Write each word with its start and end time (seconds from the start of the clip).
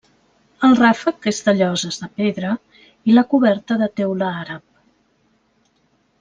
El 0.67 0.71
ràfec 0.77 1.27
és 1.31 1.41
de 1.49 1.53
lloses 1.59 1.99
de 2.05 2.09
pedra 2.21 2.53
i 3.13 3.17
la 3.19 3.25
coberta 3.35 3.79
de 3.83 3.91
teula 4.01 4.31
àrab. 4.41 4.67